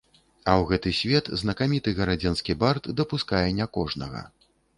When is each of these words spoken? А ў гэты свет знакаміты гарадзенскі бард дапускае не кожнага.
А 0.19 0.51
ў 0.61 0.69
гэты 0.69 0.93
свет 0.99 1.29
знакаміты 1.41 1.93
гарадзенскі 1.99 2.57
бард 2.65 2.91
дапускае 3.01 3.45
не 3.61 3.71
кожнага. 3.79 4.25